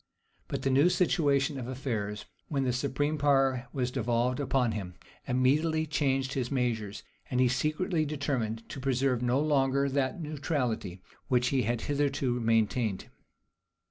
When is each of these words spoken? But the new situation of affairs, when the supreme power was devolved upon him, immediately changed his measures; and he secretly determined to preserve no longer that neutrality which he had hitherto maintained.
But 0.47 0.63
the 0.63 0.71
new 0.71 0.89
situation 0.89 1.59
of 1.59 1.67
affairs, 1.67 2.25
when 2.47 2.63
the 2.63 2.73
supreme 2.73 3.19
power 3.19 3.67
was 3.71 3.91
devolved 3.91 4.39
upon 4.39 4.71
him, 4.71 4.95
immediately 5.27 5.85
changed 5.85 6.33
his 6.33 6.49
measures; 6.49 7.03
and 7.29 7.39
he 7.39 7.47
secretly 7.47 8.03
determined 8.03 8.67
to 8.69 8.79
preserve 8.79 9.21
no 9.21 9.39
longer 9.39 9.87
that 9.89 10.19
neutrality 10.19 11.03
which 11.27 11.49
he 11.49 11.61
had 11.69 11.81
hitherto 11.81 12.39
maintained. 12.39 13.09